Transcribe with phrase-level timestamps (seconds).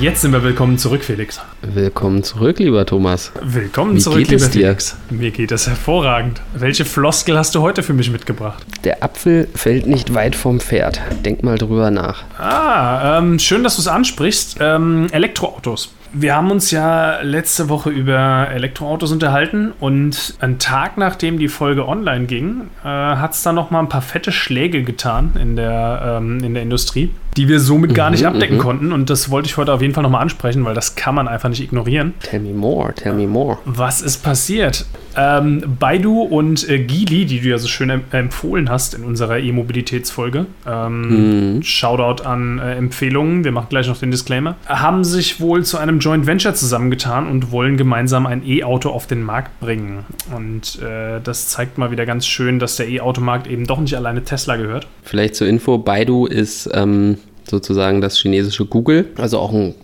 [0.00, 1.40] Jetzt sind wir willkommen zurück, Felix.
[1.60, 3.32] Willkommen zurück, lieber Thomas.
[3.42, 4.66] Willkommen Wie zurück, geht lieber es dir?
[4.66, 4.96] Felix.
[5.10, 6.40] Mir geht es hervorragend.
[6.54, 8.64] Welche Floskel hast du heute für mich mitgebracht?
[8.84, 11.00] Der Apfel fällt nicht weit vom Pferd.
[11.24, 12.22] Denk mal drüber nach.
[12.38, 14.58] Ah, ähm, schön, dass du es ansprichst.
[14.60, 15.92] Ähm, Elektroautos.
[16.12, 21.86] Wir haben uns ja letzte Woche über Elektroautos unterhalten und einen Tag nachdem die Folge
[21.86, 26.18] online ging, äh, hat es da noch mal ein paar fette Schläge getan in der,
[26.20, 28.60] ähm, in der Industrie, die wir somit gar nicht Mhm, abdecken mhm.
[28.60, 28.92] konnten.
[28.92, 31.28] Und das wollte ich heute auf jeden Fall noch mal ansprechen, weil das kann man
[31.28, 32.14] einfach nicht ignorieren.
[32.20, 33.58] Tell me more, tell me more.
[33.64, 34.86] Was ist passiert?
[35.16, 39.38] Ähm, Baidu und äh, Geely, die du ja so schön em empfohlen hast in unserer
[39.38, 41.62] E-Mobilitätsfolge, ähm, Mhm.
[41.62, 45.98] Shoutout an äh, Empfehlungen, wir machen gleich noch den Disclaimer, haben sich wohl zu einem
[45.98, 50.04] Joint Venture zusammengetan und wollen gemeinsam ein E-Auto auf den Markt bringen.
[50.36, 54.22] Und äh, das zeigt mal wieder ganz schön, dass der E-Automarkt eben doch nicht alleine
[54.24, 54.86] Tesla gehört.
[55.02, 57.18] Vielleicht zur Info, Baidu ist ähm,
[57.50, 59.74] sozusagen das chinesische Google, also auch ein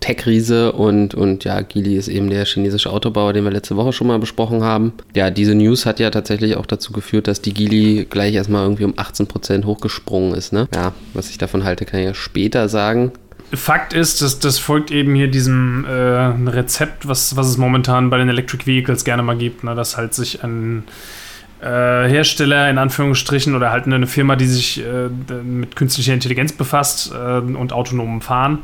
[0.00, 4.06] Tech-Riese und, und ja, Geely ist eben der chinesische Autobauer, den wir letzte Woche schon
[4.06, 4.92] mal besprochen haben.
[5.14, 8.84] Ja, diese News hat ja tatsächlich auch dazu geführt, dass die Geely gleich erstmal irgendwie
[8.84, 10.68] um 18% hochgesprungen ist, ne?
[10.74, 13.12] Ja, was ich davon halte, kann ich ja später sagen.
[13.52, 18.18] Fakt ist, dass das folgt eben hier diesem äh, Rezept, was, was es momentan bei
[18.18, 19.74] den Electric Vehicles gerne mal gibt, ne?
[19.74, 20.84] dass halt sich ein
[21.66, 25.08] Hersteller in Anführungsstrichen oder halt eine Firma, die sich äh,
[25.42, 28.60] mit künstlicher Intelligenz befasst äh, und autonomem Fahren,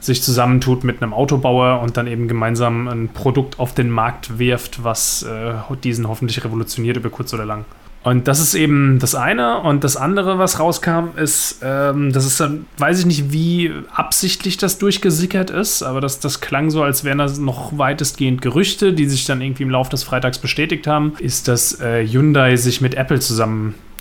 [0.00, 4.84] sich zusammentut mit einem Autobauer und dann eben gemeinsam ein Produkt auf den Markt wirft,
[4.84, 7.64] was äh, diesen hoffentlich revolutioniert über kurz oder lang.
[8.06, 9.58] Und das ist eben das eine.
[9.62, 14.56] Und das andere, was rauskam, ist, ähm, das ist dann, weiß ich nicht, wie absichtlich
[14.56, 19.06] das durchgesickert ist, aber das, das klang so, als wären das noch weitestgehend Gerüchte, die
[19.06, 22.94] sich dann irgendwie im Laufe des Freitags bestätigt haben, ist, dass äh, Hyundai sich mit
[22.94, 23.18] Apple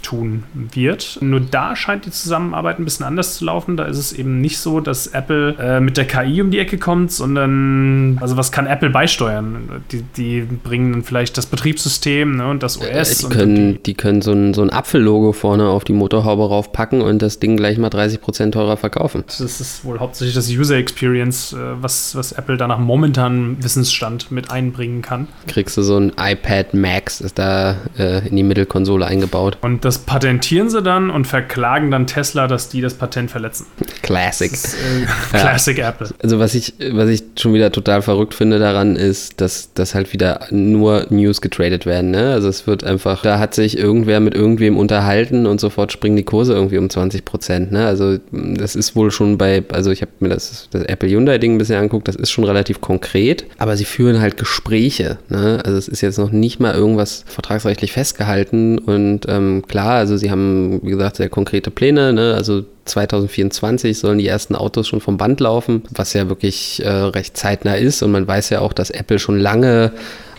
[0.06, 1.18] zusammentun wird.
[1.22, 3.78] Nur da scheint die Zusammenarbeit ein bisschen anders zu laufen.
[3.78, 6.78] Da ist es eben nicht so, dass Apple äh, mit der KI um die Ecke
[6.78, 9.84] kommt, sondern, also was kann Apple beisteuern?
[9.92, 13.24] Die, die bringen dann vielleicht das Betriebssystem ne, und das OS.
[13.24, 17.02] Äh, die können, die können so ein, so ein Apfellogo vorne auf die Motorhaube raufpacken
[17.02, 19.24] und das Ding gleich mal 30% teurer verkaufen.
[19.26, 24.32] Das ist wohl hauptsächlich das User Experience, äh, was, was Apple da nach momentanem Wissensstand
[24.32, 25.28] mit einbringen kann.
[25.48, 29.58] Kriegst du so ein iPad Max, ist da äh, in die Mittelkonsole eingebaut.
[29.62, 33.66] Und das patentieren sie dann und verklagen dann Tesla, dass die das Patent verletzen.
[34.02, 34.52] Classic.
[34.52, 36.10] Das ist, äh, Classic Apple.
[36.22, 40.14] Also was ich, was ich schon wieder total verrückt finde daran ist, dass, dass halt
[40.14, 42.12] wieder nur News getradet werden.
[42.12, 42.32] Ne?
[42.32, 46.24] Also es wird einfach, da hat sich irgendwer mit irgendwem unterhalten und sofort springen die
[46.24, 47.72] Kurse irgendwie um 20 Prozent.
[47.72, 47.86] Ne?
[47.86, 51.56] Also das ist wohl schon bei, also ich habe mir das, das Apple Hyundai Ding
[51.56, 55.18] ein bisschen angeguckt, das ist schon relativ konkret, aber sie führen halt Gespräche.
[55.30, 55.62] Ne?
[55.64, 60.32] Also es ist jetzt noch nicht mal irgendwas vertragsrechtlich festgehalten und ähm, klar, also sie
[60.32, 62.34] haben, wie gesagt, sehr konkrete Pläne, ne?
[62.36, 67.38] also 2024 sollen die ersten Autos schon vom Band laufen, was ja wirklich äh, recht
[67.38, 68.04] zeitnah ist.
[68.04, 69.92] Und man weiß ja auch, dass Apple schon lange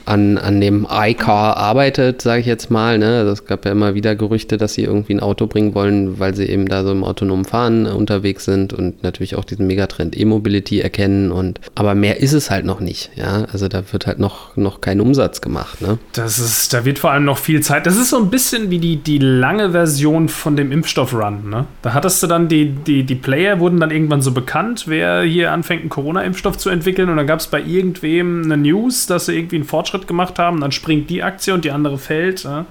[0.06, 2.98] an, an dem iCar arbeitet, sage ich jetzt mal.
[2.98, 3.18] Ne?
[3.18, 6.34] Also es gab ja immer wieder Gerüchte, dass sie irgendwie ein Auto bringen wollen, weil
[6.34, 10.80] sie eben da so im autonomen Fahren unterwegs sind und natürlich auch diesen Megatrend E-Mobility
[10.80, 11.32] erkennen.
[11.32, 13.10] Und aber mehr ist es halt noch nicht.
[13.16, 15.82] Ja, also da wird halt noch, noch kein Umsatz gemacht.
[15.82, 15.98] Ne?
[16.12, 17.86] Das ist, da wird vor allem noch viel Zeit.
[17.86, 21.50] Das ist so ein bisschen wie die, die lange Version von dem Impfstoff-Run.
[21.50, 21.66] Ne?
[21.82, 25.50] Da hattest du dann die, die, die Player wurden dann irgendwann so bekannt, wer hier
[25.50, 27.10] anfängt, einen Corona-Impfstoff zu entwickeln.
[27.10, 30.60] Und dann gab es bei irgendwem eine News, dass sie irgendwie einen Fortschritt gemacht haben.
[30.60, 32.44] Dann springt die Aktie und die andere fällt.
[32.44, 32.66] Ja?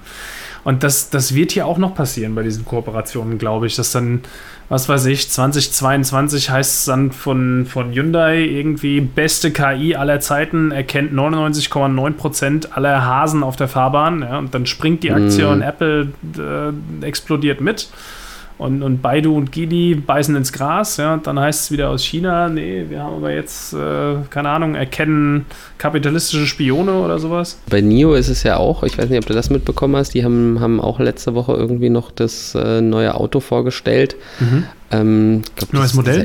[0.64, 4.22] Und das, das wird hier auch noch passieren bei diesen Kooperationen, glaube ich, dass dann,
[4.68, 10.72] was weiß ich, 2022 heißt es dann von, von Hyundai irgendwie beste KI aller Zeiten,
[10.72, 14.22] erkennt 99,9% aller Hasen auf der Fahrbahn.
[14.22, 15.52] Ja, und dann springt die Aktie Mhm.
[15.52, 17.88] und Apple äh, explodiert mit.
[18.58, 22.02] Und, und Baidu und Geely beißen ins Gras, ja, und dann heißt es wieder aus
[22.02, 25.44] China, nee, wir haben aber jetzt, äh, keine Ahnung, erkennen
[25.76, 27.60] kapitalistische Spione oder sowas.
[27.68, 30.24] Bei NIO ist es ja auch, ich weiß nicht, ob du das mitbekommen hast, die
[30.24, 34.16] haben, haben auch letzte Woche irgendwie noch das äh, neue Auto vorgestellt.
[34.90, 36.24] Ähm, ich glaub, Neues Modell?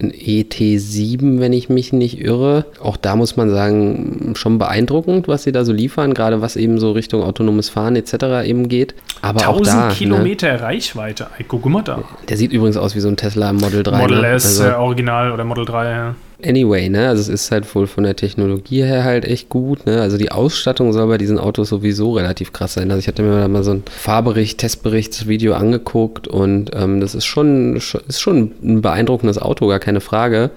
[0.00, 2.64] Dieser E- ein ET7, wenn ich mich nicht irre.
[2.82, 6.78] Auch da muss man sagen, schon beeindruckend, was sie da so liefern, gerade was eben
[6.78, 8.44] so Richtung autonomes Fahren etc.
[8.46, 8.94] eben geht.
[9.22, 11.26] Aber auch 1000 da, ne, Kilometer Reichweite.
[11.38, 12.02] Ey, guck mal da.
[12.28, 13.98] der sieht übrigens aus wie so ein Tesla Model 3.
[13.98, 14.28] Model ne?
[14.28, 16.14] S, Also- äh, Original oder Model 3, ja.
[16.44, 20.00] Anyway, ne, also es ist halt wohl von der Technologie her halt echt gut, ne,
[20.00, 22.90] also die Ausstattung soll bei diesen Autos sowieso relativ krass sein.
[22.92, 27.24] Also ich hatte mir da mal so ein Fahrbericht, Testberichtsvideo angeguckt und ähm, das ist
[27.24, 30.50] schon, ist schon ein beeindruckendes Auto, gar keine Frage.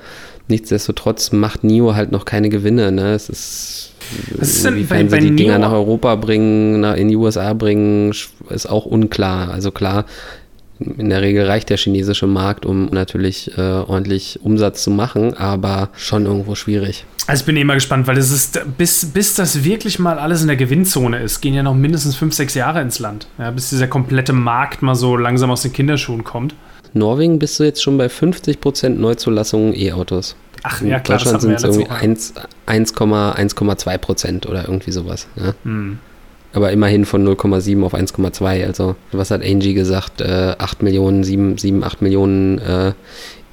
[0.49, 3.91] Nichtsdestotrotz macht NIO halt noch keine Gewinne, ne, es ist
[4.37, 5.61] Was ist denn inwiefern bei- sie bei die Dinger NIO?
[5.67, 8.13] nach Europa bringen, nach, in die USA bringen,
[8.49, 9.49] ist auch unklar.
[9.51, 10.05] Also klar,
[10.97, 15.89] in der Regel reicht der chinesische Markt, um natürlich äh, ordentlich Umsatz zu machen, aber
[15.95, 17.05] schon irgendwo schwierig.
[17.27, 20.47] Also ich bin immer gespannt, weil es ist, bis, bis das wirklich mal alles in
[20.47, 23.27] der Gewinnzone ist, gehen ja noch mindestens fünf, sechs Jahre ins Land.
[23.37, 26.55] Ja, bis dieser komplette Markt mal so langsam aus den Kinderschuhen kommt.
[26.93, 30.35] Norwegen bist du jetzt schon bei 50% Neuzulassungen E-Autos.
[30.63, 35.27] Ach ja, klar, Deutschland sind es irgendwie 1,2 Prozent oder irgendwie sowas.
[35.35, 35.55] Ja?
[35.63, 35.97] Hm.
[36.53, 38.65] Aber immerhin von 0,7 auf 1,2.
[38.65, 40.21] Also, was hat Angie gesagt?
[40.21, 42.91] Äh, 8 Millionen, 7, 7 8 Millionen äh,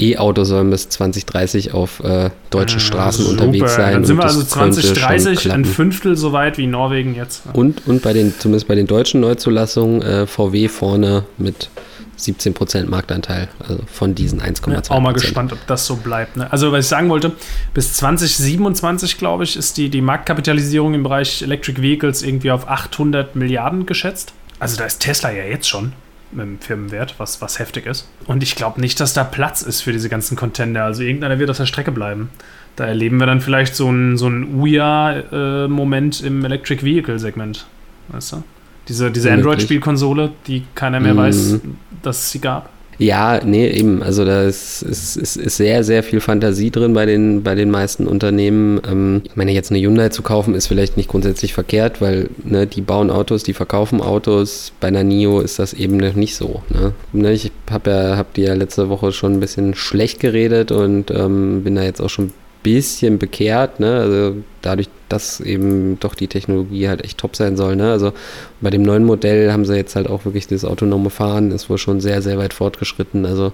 [0.01, 3.95] E-Autos sollen bis 2030 auf äh, deutschen Straßen ja, unterwegs sein.
[3.95, 7.43] Dann sind wir also 2030 ein Fünftel so weit wie Norwegen jetzt.
[7.53, 11.71] Und, und bei den, zumindest bei den deutschen Neuzulassungen, äh, VW vorne mit
[12.19, 14.73] 17% Marktanteil, also von diesen 1,2%.
[14.73, 16.37] Ja, auch mal gespannt, ob das so bleibt.
[16.37, 16.51] Ne?
[16.51, 17.33] Also, was ich sagen wollte,
[17.75, 23.37] bis 2027, glaube ich, ist die, die Marktkapitalisierung im Bereich Electric Vehicles irgendwie auf 800
[23.37, 24.33] Milliarden geschätzt.
[24.59, 25.93] Also, da ist Tesla ja jetzt schon
[26.31, 28.07] mit dem Firmenwert, was, was heftig ist.
[28.27, 30.85] Und ich glaube nicht, dass da Platz ist für diese ganzen Contender.
[30.85, 32.31] Also, irgendeiner wird auf der Strecke bleiben.
[32.77, 37.67] Da erleben wir dann vielleicht so einen so Uja-Moment äh, im Electric Vehicle-Segment.
[38.09, 38.43] Weißt du?
[38.89, 41.19] Diese, diese Android-Spielkonsole, die keiner mehr mhm.
[41.19, 41.61] weiß,
[42.03, 42.71] dass es sie gab.
[42.99, 44.03] Ja, nee, eben.
[44.03, 48.09] Also da ist, ist, ist, sehr, sehr viel Fantasie drin bei den, bei den meisten
[48.09, 48.81] Unternehmen.
[48.89, 52.67] Ähm, ich meine, jetzt eine Hyundai zu kaufen, ist vielleicht nicht grundsätzlich verkehrt, weil ne,
[52.67, 54.73] die bauen Autos, die verkaufen Autos.
[54.81, 56.63] Bei einer NIO ist das eben noch nicht so.
[56.71, 56.93] Ne?
[57.13, 61.13] ne ich habe ja, hab die ja letzte Woche schon ein bisschen schlecht geredet und
[61.13, 62.33] ähm, bin da jetzt auch schon
[62.69, 63.99] bisschen bekehrt, ne?
[63.99, 67.91] Also dadurch, dass eben doch die Technologie halt echt top sein soll, ne?
[67.91, 68.13] Also
[68.61, 71.79] bei dem neuen Modell haben sie jetzt halt auch wirklich das autonome Fahren, ist wohl
[71.79, 73.25] schon sehr, sehr weit fortgeschritten.
[73.25, 73.53] Also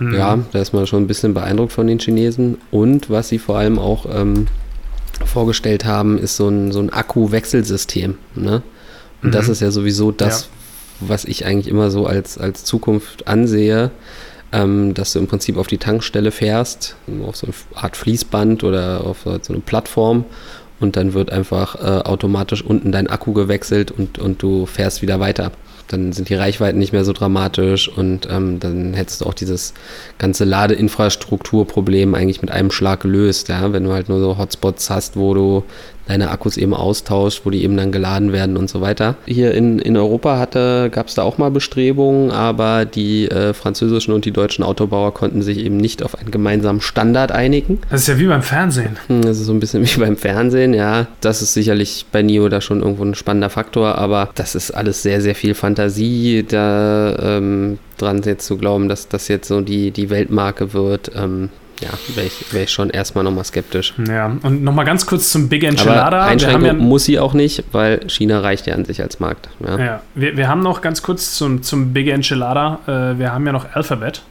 [0.00, 0.14] mhm.
[0.14, 2.58] ja, da ist man schon ein bisschen beeindruckt von den Chinesen.
[2.72, 4.48] Und was sie vor allem auch ähm,
[5.24, 8.62] vorgestellt haben, ist so ein, so ein Akku-Wechselsystem, ne?
[9.22, 9.32] Und mhm.
[9.32, 10.48] das ist ja sowieso das,
[11.00, 11.08] ja.
[11.08, 13.92] was ich eigentlich immer so als, als Zukunft ansehe
[14.52, 16.96] ähm, dass du im Prinzip auf die Tankstelle fährst,
[17.26, 20.24] auf so eine Art Fließband oder auf so eine Plattform
[20.80, 25.20] und dann wird einfach äh, automatisch unten dein Akku gewechselt und, und du fährst wieder
[25.20, 25.52] weiter.
[25.88, 29.72] Dann sind die Reichweiten nicht mehr so dramatisch und ähm, dann hättest du auch dieses
[30.18, 33.48] ganze Ladeinfrastrukturproblem eigentlich mit einem Schlag gelöst.
[33.48, 33.72] Ja?
[33.72, 35.64] Wenn du halt nur so Hotspots hast, wo du
[36.08, 39.16] deine Akkus eben austauscht, wo die eben dann geladen werden und so weiter.
[39.26, 40.46] Hier in, in Europa
[40.88, 45.42] gab es da auch mal Bestrebungen, aber die äh, französischen und die deutschen Autobauer konnten
[45.42, 47.80] sich eben nicht auf einen gemeinsamen Standard einigen.
[47.90, 48.96] Das ist ja wie beim Fernsehen.
[49.06, 51.06] Hm, das ist so ein bisschen wie beim Fernsehen, ja.
[51.20, 55.02] Das ist sicherlich bei NIO da schon irgendwo ein spannender Faktor, aber das ist alles
[55.02, 56.44] sehr, sehr viel Fantasie.
[56.48, 61.10] Da ähm, dran jetzt zu glauben, dass das jetzt so die, die Weltmarke wird.
[61.14, 63.94] Ähm, ja, wäre ich, wär ich schon erstmal nochmal skeptisch.
[64.06, 66.18] Ja, und nochmal ganz kurz zum Big Enchilada.
[66.18, 69.48] Aber Einschränkung ja, muss sie auch nicht, weil China reicht ja an sich als Markt.
[69.64, 73.46] Ja, ja wir, wir haben noch ganz kurz zum, zum Big Enchilada, äh, wir haben
[73.46, 74.22] ja noch Alphabet,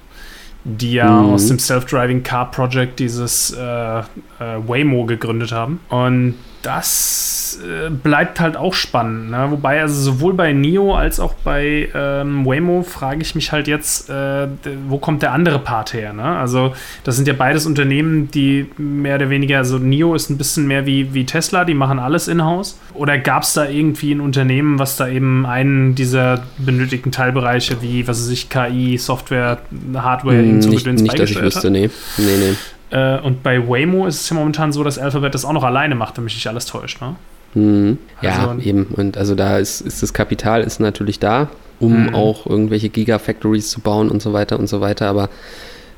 [0.63, 1.33] die ja mhm.
[1.33, 4.03] aus dem Self-Driving Car Project dieses äh, äh,
[4.39, 5.79] Waymo gegründet haben.
[5.89, 6.35] Und
[6.67, 9.31] das äh, bleibt halt auch spannend.
[9.31, 9.47] Ne?
[9.49, 14.09] Wobei, also sowohl bei NIO als auch bei ähm, Waymo frage ich mich halt jetzt,
[14.09, 14.47] äh,
[14.89, 16.11] wo kommt der andere Part her?
[16.11, 16.23] Ne?
[16.23, 16.73] Also,
[17.05, 20.85] das sind ja beides Unternehmen, die mehr oder weniger, also NIO ist ein bisschen mehr
[20.85, 22.77] wie, wie Tesla, die machen alles in-house.
[22.93, 28.05] Oder gab es da irgendwie ein Unternehmen, was da eben einen dieser benötigten Teilbereiche wie,
[28.09, 29.59] was weiß ich, KI, Software,
[29.95, 31.89] Hardware, hm, so nicht, nicht, dass ich wüsste, nee.
[32.17, 32.55] Nee, nee.
[32.89, 35.95] Äh, und bei Waymo ist es ja momentan so, dass Alphabet das auch noch alleine
[35.95, 37.01] macht, wenn mich nicht alles täuscht.
[37.01, 37.15] Ne?
[37.53, 37.97] Mhm.
[38.21, 38.85] Ja, also, eben.
[38.85, 42.15] Und also da ist, ist das Kapital ist natürlich da, um mhm.
[42.15, 45.07] auch irgendwelche Gigafactories zu bauen und so weiter und so weiter.
[45.07, 45.27] Aber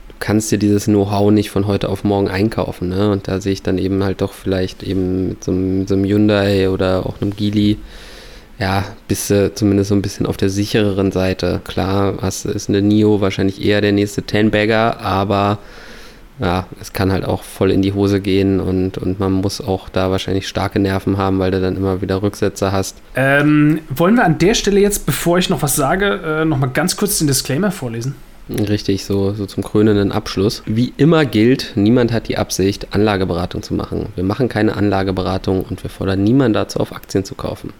[0.07, 2.89] du kannst dir dieses Know-how nicht von heute auf morgen einkaufen.
[2.89, 3.11] Ne?
[3.11, 6.05] Und da sehe ich dann eben halt doch vielleicht eben mit so einem, so einem
[6.05, 7.77] Hyundai oder auch einem Geely
[8.59, 11.61] ja, bist du zumindest so ein bisschen auf der sichereren Seite.
[11.63, 15.59] Klar, hast, ist eine NIO wahrscheinlich eher der nächste Ten-Bagger, aber
[16.39, 19.89] ja, es kann halt auch voll in die Hose gehen und, und man muss auch
[19.89, 22.97] da wahrscheinlich starke Nerven haben, weil du dann immer wieder Rücksätze hast.
[23.15, 26.95] Ähm, wollen wir an der Stelle jetzt, bevor ich noch was sage, äh, nochmal ganz
[26.95, 28.15] kurz den Disclaimer vorlesen?
[28.49, 30.63] Richtig, so, so zum krönenden Abschluss.
[30.65, 34.07] Wie immer gilt, niemand hat die Absicht, Anlageberatung zu machen.
[34.15, 37.73] Wir machen keine Anlageberatung und wir fordern niemanden dazu auf, Aktien zu kaufen.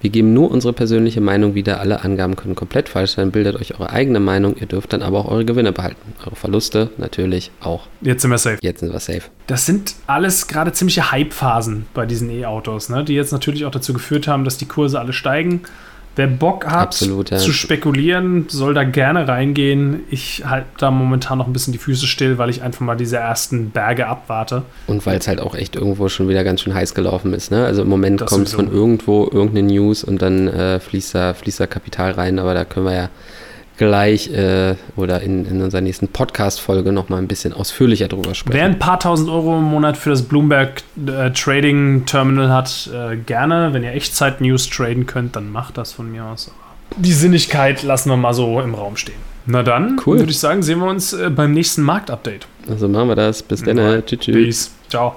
[0.00, 1.80] Wir geben nur unsere persönliche Meinung wieder.
[1.80, 3.30] Alle Angaben können komplett falsch sein.
[3.30, 4.56] Bildet euch eure eigene Meinung.
[4.58, 6.14] Ihr dürft dann aber auch eure Gewinne behalten.
[6.24, 7.86] Eure Verluste natürlich auch.
[8.00, 8.58] Jetzt sind wir safe.
[8.62, 9.22] Jetzt sind wir safe.
[9.46, 13.04] Das sind alles gerade ziemliche Hype-Phasen bei diesen E-Autos, ne?
[13.04, 15.62] die jetzt natürlich auch dazu geführt haben, dass die Kurse alle steigen.
[16.16, 17.38] Wer Bock hat Absolut, ja.
[17.38, 20.00] zu spekulieren, soll da gerne reingehen.
[20.10, 23.18] Ich halte da momentan noch ein bisschen die Füße still, weil ich einfach mal diese
[23.18, 24.62] ersten Berge abwarte.
[24.88, 27.50] Und weil es halt auch echt irgendwo schon wieder ganz schön heiß gelaufen ist.
[27.52, 27.64] Ne?
[27.64, 31.66] Also im Moment kommt von irgendwo irgendeine News und dann äh, fließt, da, fließt da
[31.66, 33.08] Kapital rein, aber da können wir ja
[33.80, 38.54] gleich äh, oder in, in unserer nächsten Podcast-Folge nochmal ein bisschen ausführlicher drüber sprechen.
[38.54, 43.16] Wer ein paar tausend Euro im Monat für das Bloomberg äh, Trading Terminal hat, äh,
[43.16, 43.72] gerne.
[43.72, 46.52] Wenn ihr Echtzeit-News traden könnt, dann macht das von mir aus.
[46.98, 49.14] Die Sinnigkeit lassen wir mal so im Raum stehen.
[49.46, 50.18] Na dann, Cool.
[50.18, 52.46] würde ich sagen, sehen wir uns äh, beim nächsten Marktupdate.
[52.68, 53.42] Also machen wir das.
[53.42, 54.04] Bis dann.
[54.04, 54.20] Tschüss.
[54.20, 54.70] tschüss.
[54.90, 55.16] Ciao.